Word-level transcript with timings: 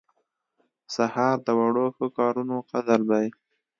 سهار 0.95 1.37
د 1.45 1.47
وړو 1.59 1.85
ښه 1.95 2.07
کارونو 2.17 2.55
قدر 2.71 2.99
دی. 3.11 3.27